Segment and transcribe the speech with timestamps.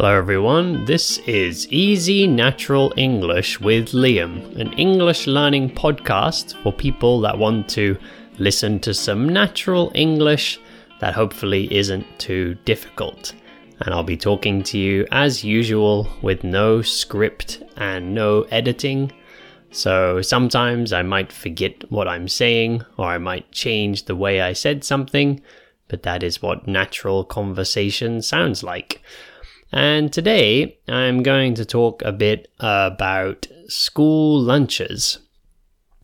[0.00, 0.86] Hello, everyone.
[0.86, 7.68] This is Easy Natural English with Liam, an English learning podcast for people that want
[7.76, 7.98] to
[8.38, 10.58] listen to some natural English
[11.00, 13.34] that hopefully isn't too difficult.
[13.80, 19.12] And I'll be talking to you as usual with no script and no editing.
[19.70, 24.54] So sometimes I might forget what I'm saying or I might change the way I
[24.54, 25.42] said something,
[25.88, 29.02] but that is what natural conversation sounds like.
[29.72, 35.18] And today I'm going to talk a bit about school lunches.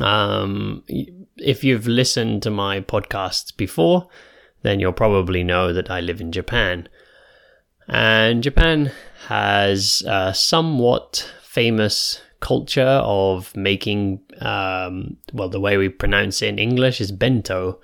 [0.00, 0.84] Um,
[1.36, 4.08] if you've listened to my podcasts before,
[4.62, 6.88] then you'll probably know that I live in Japan.
[7.88, 8.92] And Japan
[9.26, 16.58] has a somewhat famous culture of making, um, well, the way we pronounce it in
[16.58, 17.80] English is bento.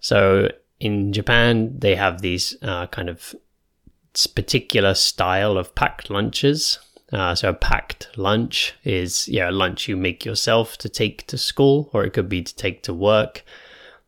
[0.00, 0.48] So
[0.80, 3.34] in Japan, they have these uh, kind of
[4.26, 6.78] particular style of packed lunches.
[7.12, 11.38] Uh, so a packed lunch is yeah a lunch you make yourself to take to
[11.38, 13.44] school, or it could be to take to work.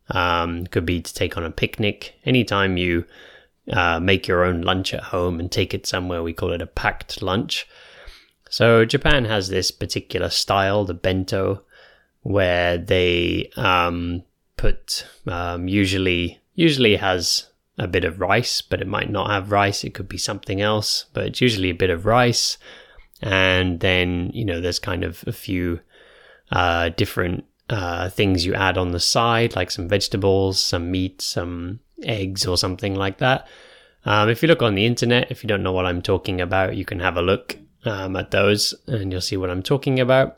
[0.09, 2.13] Um, could be to take on a picnic.
[2.25, 3.05] Anytime you
[3.71, 6.67] uh, make your own lunch at home and take it somewhere, we call it a
[6.67, 7.67] packed lunch.
[8.49, 11.61] So Japan has this particular style, the bento,
[12.21, 14.23] where they um,
[14.55, 17.47] put um, usually usually has
[17.77, 19.83] a bit of rice, but it might not have rice.
[19.83, 22.57] It could be something else, but it's usually a bit of rice.
[23.21, 25.79] And then, you know, there's kind of a few
[26.51, 31.79] uh, different uh, things you add on the side, like some vegetables, some meat, some
[32.03, 33.47] eggs, or something like that.
[34.05, 36.77] Um, if you look on the internet, if you don't know what I'm talking about,
[36.77, 40.37] you can have a look um, at those and you'll see what I'm talking about.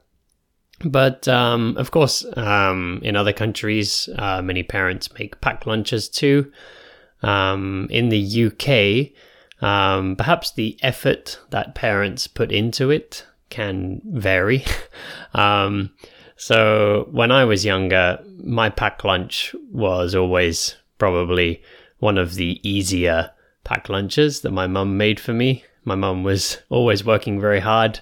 [0.84, 6.52] But um, of course, um, in other countries, uh, many parents make packed lunches too.
[7.22, 9.12] Um, in the UK,
[9.62, 14.64] um, perhaps the effort that parents put into it can vary.
[15.34, 15.92] um,
[16.36, 21.62] so when I was younger, my pack lunch was always probably
[22.00, 23.32] one of the easier
[23.64, 25.64] pack lunches that my mum made for me.
[25.84, 28.00] My mum was always working very hard.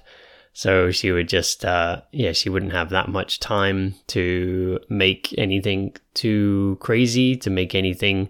[0.53, 5.95] So she would just, uh, yeah, she wouldn't have that much time to make anything
[6.15, 8.29] too crazy, to make anything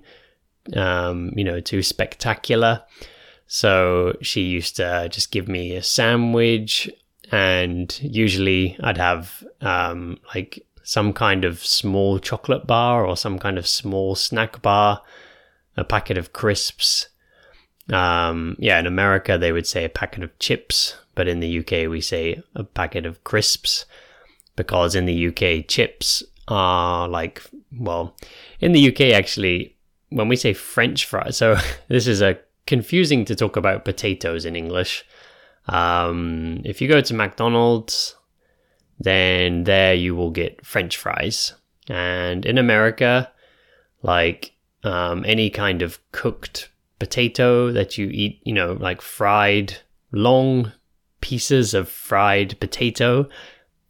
[0.73, 2.83] um, you know, too spectacular.
[3.47, 6.89] So she used to just give me a sandwich,
[7.31, 13.57] and usually I'd have um, like some kind of small chocolate bar or some kind
[13.57, 15.01] of small snack bar,
[15.75, 17.07] a packet of crisps.
[17.91, 21.89] Um, yeah, in America they would say a packet of chips, but in the UK
[21.89, 23.85] we say a packet of crisps
[24.57, 27.41] because in the UK chips are like
[27.77, 28.16] well,
[28.59, 29.76] in the UK actually
[30.09, 31.57] when we say French fries, so
[31.88, 35.06] this is a confusing to talk about potatoes in English.
[35.68, 38.16] Um, if you go to McDonald's,
[39.00, 41.53] then there you will get French fries.
[41.90, 43.31] And in America,
[44.01, 44.53] like
[44.84, 46.69] um, any kind of cooked
[47.00, 49.78] potato that you eat, you know, like fried,
[50.12, 50.72] long
[51.22, 53.28] pieces of fried potato,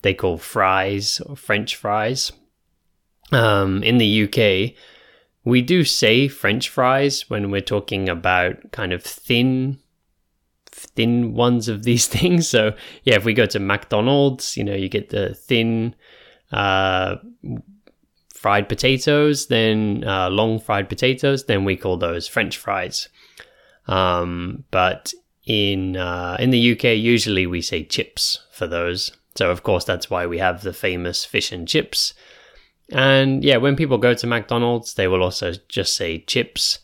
[0.01, 2.31] they call fries or French fries.
[3.31, 4.73] Um, in the UK,
[5.47, 9.79] we do say French fries when we're talking about kind of thin
[10.65, 12.49] thin ones of these things.
[12.49, 15.95] So yeah, if we go to McDonald's, you know, you get the thin
[16.51, 17.15] uh,
[18.33, 23.07] fried potatoes, then uh, long fried potatoes, then we call those French fries.
[23.87, 25.13] Um, but
[25.45, 29.15] in uh, in the UK, usually we say chips for those.
[29.37, 32.13] So of course, that's why we have the famous fish and chips
[32.91, 36.79] and yeah, when people go to McDonald's, they will also just say chips.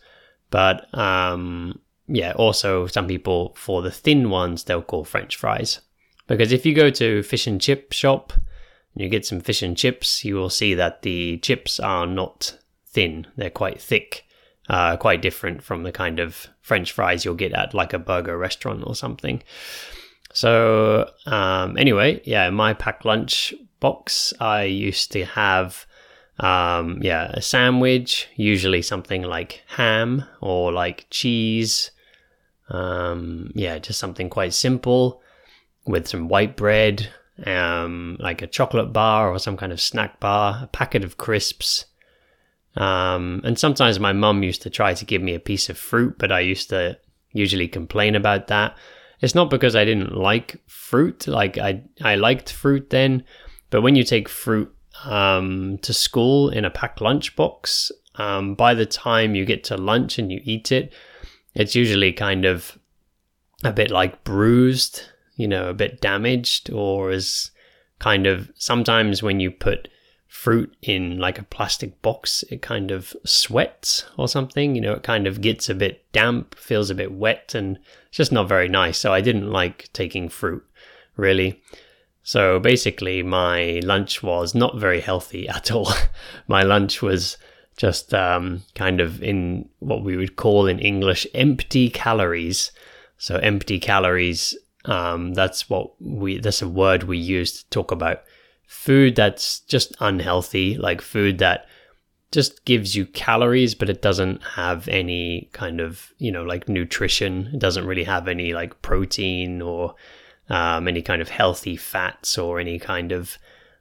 [0.50, 5.82] But um, yeah, also some people for the thin ones they'll call French fries.
[6.28, 9.78] Because if you go to fish and chip shop and you get some fish and
[9.78, 14.26] chips, you will see that the chips are not thin; they're quite thick,
[14.70, 18.38] uh, quite different from the kind of French fries you'll get at like a burger
[18.38, 19.42] restaurant or something.
[20.34, 25.86] So um, anyway, yeah, my packed lunch box, I used to have
[26.40, 31.92] um, yeah, a sandwich, usually something like ham or like cheese.
[32.70, 35.22] Um, yeah, just something quite simple
[35.86, 37.10] with some white bread,
[37.46, 41.86] um, like a chocolate bar or some kind of snack bar, a packet of crisps.
[42.76, 46.16] Um, and sometimes my mum used to try to give me a piece of fruit,
[46.18, 46.98] but I used to
[47.32, 48.76] usually complain about that.
[49.22, 53.24] It's not because I didn't like fruit, like I I liked fruit then,
[53.70, 54.74] but when you take fruit
[55.06, 57.92] um, to school in a packed lunchbox.
[58.16, 60.94] Um, by the time you get to lunch and you eat it,
[61.56, 62.78] it's usually kind of
[63.64, 65.04] a bit like bruised,
[65.36, 67.52] you know, a bit damaged, or is
[68.00, 69.88] kind of sometimes when you put
[70.28, 74.76] fruit in like a plastic box, it kind of sweats or something.
[74.76, 77.78] You know, it kind of gets a bit damp, feels a bit wet, and
[78.08, 78.98] it's just not very nice.
[78.98, 80.64] So I didn't like taking fruit
[81.16, 81.62] really.
[82.24, 85.94] So basically, my lunch was not very healthy at all.
[86.48, 87.38] my lunch was
[87.78, 92.72] just um, kind of in what we would call in English empty calories.
[93.18, 94.58] So empty calories.
[94.86, 96.40] Um, that's what we.
[96.40, 98.24] That's a word we use to talk about
[98.68, 101.68] food that's just unhealthy, like food that
[102.32, 107.50] just gives you calories, but it doesn't have any kind of you know like nutrition.
[107.54, 109.96] It doesn't really have any like protein or
[110.50, 113.38] um, any kind of healthy fats or any kind of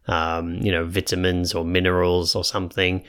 [0.08, 3.04] um, you know vitamins or minerals or something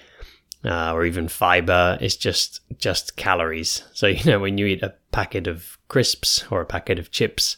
[0.65, 1.97] uh, or even fiber.
[2.01, 3.83] It's just just calories.
[3.93, 7.57] So you know when you eat a packet of crisps or a packet of chips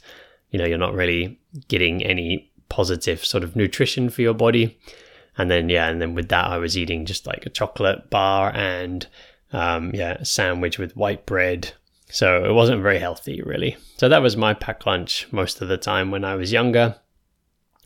[0.52, 4.78] you know you're not really getting any positive sort of nutrition for your body.
[5.38, 8.54] And then yeah and then with that i was eating just like a chocolate bar
[8.56, 9.06] and
[9.52, 11.74] um, yeah a sandwich with white bread
[12.10, 13.78] so it wasn't very healthy, really.
[13.98, 16.96] So that was my packed lunch most of the time when I was younger.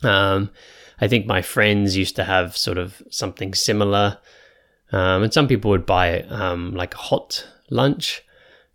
[0.02, 0.50] Um,
[1.00, 4.18] I think my friends used to have sort of something similar.
[4.92, 8.22] Um, and some people would buy um, like a hot lunch,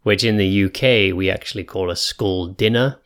[0.04, 2.98] which in the UK we actually call a school dinner,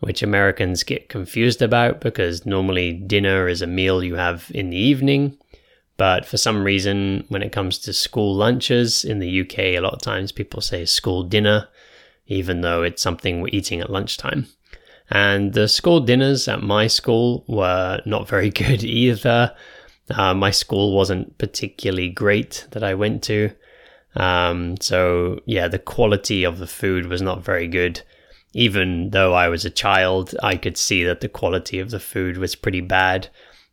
[0.00, 4.76] which Americans get confused about because normally dinner is a meal you have in the
[4.76, 5.36] evening.
[5.98, 9.94] But for some reason, when it comes to school lunches in the UK, a lot
[9.94, 11.68] of times people say school dinner,
[12.28, 14.46] even though it's something we're eating at lunchtime.
[15.10, 19.54] And the school dinners at my school were not very good either.
[20.08, 23.50] Uh, my school wasn't particularly great that I went to.
[24.14, 28.02] Um, so, yeah, the quality of the food was not very good.
[28.52, 32.38] Even though I was a child, I could see that the quality of the food
[32.38, 33.28] was pretty bad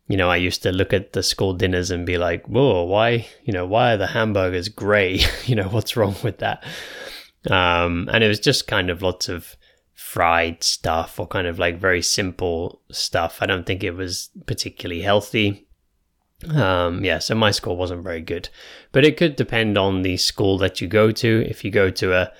[0.08, 3.26] you know, I used to look at the school dinners and be like, whoa, why,
[3.44, 5.20] you know, why are the hamburgers gray?
[5.44, 6.64] you know, what's wrong with that?
[7.50, 9.56] Um, and it was just kind of lots of
[9.94, 13.38] fried stuff or kind of like very simple stuff.
[13.40, 15.66] I don't think it was particularly healthy.
[16.50, 18.48] Um, yeah, so my score wasn't very good,
[18.92, 21.44] but it could depend on the school that you go to.
[21.48, 22.32] If you go to a,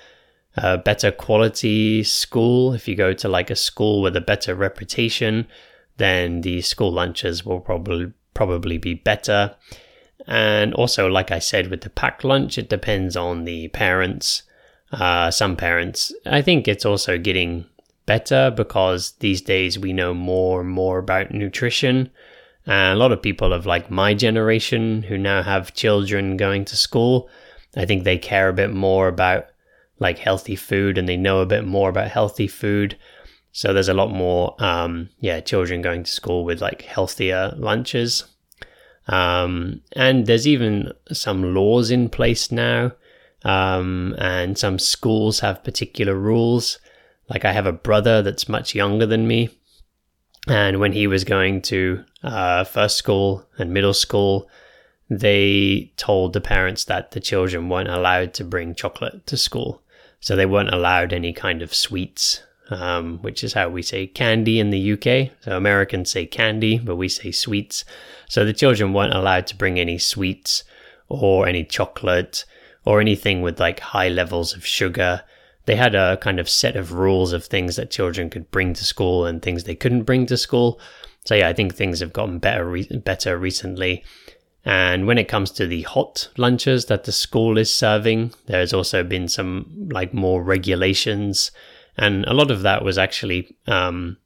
[0.55, 5.47] a better quality school, if you go to like a school with a better reputation,
[5.97, 9.55] then the school lunches will probably probably be better.
[10.27, 14.43] And also, like I said, with the packed lunch, it depends on the parents.
[14.91, 17.65] Uh, some parents, I think it's also getting
[18.05, 22.09] better because these days we know more and more about nutrition.
[22.65, 26.75] And a lot of people of like my generation who now have children going to
[26.75, 27.29] school,
[27.75, 29.47] I think they care a bit more about
[29.99, 32.97] like healthy food and they know a bit more about healthy food.
[33.51, 38.25] So there's a lot more, um, yeah, children going to school with like healthier lunches.
[39.07, 42.91] Um, and there's even some laws in place now.
[43.43, 46.79] Um, and some schools have particular rules.
[47.29, 49.49] Like I have a brother that's much younger than me.
[50.47, 54.49] And when he was going to uh, first school and middle school,
[55.09, 59.81] they told the parents that the children weren't allowed to bring chocolate to school.
[60.19, 64.59] So they weren't allowed any kind of sweets um, which is how we say candy
[64.59, 65.31] in the UK.
[65.41, 67.85] So Americans say candy, but we say sweets.
[68.29, 70.63] So the children weren't allowed to bring any sweets
[71.09, 72.45] or any chocolate
[72.85, 75.23] or anything with like high levels of sugar.
[75.65, 78.85] They had a kind of set of rules of things that children could bring to
[78.85, 80.79] school and things they couldn't bring to school.
[81.25, 84.03] So yeah, I think things have gotten better re- better recently.
[84.63, 89.03] And when it comes to the hot lunches that the school is serving, there's also
[89.03, 91.51] been some like more regulations
[91.97, 94.17] and a lot of that was actually um,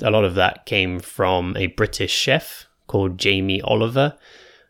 [0.00, 4.16] a lot of that came from a British chef called Jamie Oliver,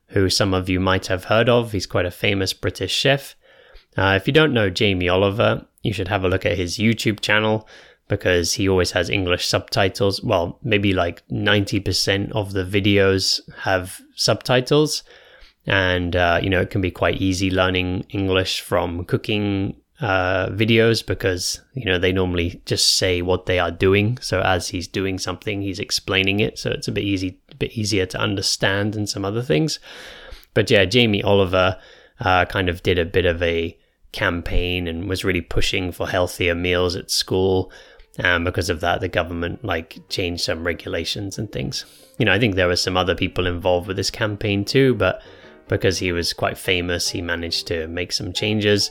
[0.08, 1.72] who some of you might have heard of.
[1.72, 3.34] He's quite a famous British chef.
[3.96, 7.20] Uh, if you don't know Jamie Oliver, you should have a look at his YouTube
[7.20, 7.66] channel
[8.08, 10.22] because he always has English subtitles.
[10.22, 15.02] Well, maybe like 90% of the videos have subtitles.
[15.66, 21.04] And, uh, you know, it can be quite easy learning English from cooking uh, videos
[21.04, 24.18] because you know they normally just say what they are doing.
[24.20, 27.72] So as he's doing something, he's explaining it, so it's a bit easy, a bit
[27.72, 29.78] easier to understand than some other things.
[30.54, 31.78] But yeah, Jamie Oliver
[32.20, 33.76] uh, kind of did a bit of a
[34.12, 37.70] campaign and was really pushing for healthier meals at school.
[38.18, 41.84] And because of that, the government like changed some regulations and things.
[42.18, 45.20] You know, I think there were some other people involved with this campaign too, but
[45.68, 48.90] because he was quite famous, he managed to make some changes.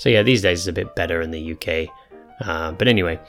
[0.00, 1.94] So yeah, these days it's a bit better in the UK.
[2.40, 3.20] Uh, but anyway,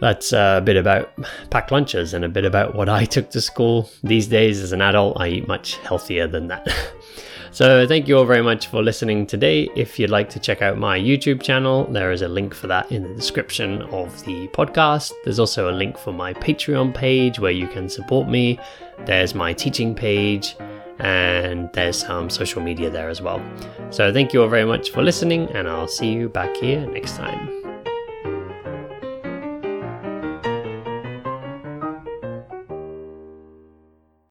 [0.00, 1.12] that's a bit about
[1.50, 3.90] packed lunches and a bit about what I took to school.
[4.02, 6.66] These days, as an adult, I eat much healthier than that.
[7.50, 9.68] so, thank you all very much for listening today.
[9.76, 12.90] If you'd like to check out my YouTube channel, there is a link for that
[12.90, 15.12] in the description of the podcast.
[15.24, 18.58] There's also a link for my Patreon page where you can support me.
[19.04, 20.56] There's my teaching page
[21.00, 23.42] and there's some social media there as well.
[23.90, 27.16] So, thank you all very much for listening, and I'll see you back here next
[27.16, 27.59] time.